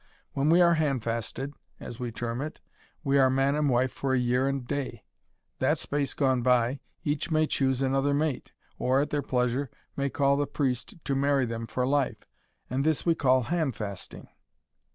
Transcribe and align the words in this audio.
When 0.33 0.49
we 0.49 0.61
are 0.61 0.73
handfasted, 0.77 1.53
as 1.79 1.99
we 1.99 2.11
term 2.11 2.41
it, 2.41 2.59
we 3.03 3.19
are 3.19 3.29
man 3.29 3.53
and 3.53 3.69
wife 3.69 3.91
for 3.91 4.15
a 4.15 4.17
year 4.17 4.47
and 4.47 4.67
day 4.67 5.03
that 5.59 5.77
space 5.77 6.15
gone 6.15 6.41
by, 6.41 6.79
each 7.03 7.29
may 7.29 7.45
choose 7.45 7.83
another 7.83 8.15
mate, 8.15 8.51
or, 8.79 8.99
at 9.01 9.11
their 9.11 9.21
pleasure, 9.21 9.69
may 9.95 10.09
call 10.09 10.37
the 10.37 10.47
priest 10.47 10.95
to 11.05 11.13
marry 11.13 11.45
them 11.45 11.67
for 11.67 11.85
life 11.85 12.23
and 12.67 12.83
this 12.83 13.05
we 13.05 13.13
call 13.13 13.43
handfasting." 13.43 14.27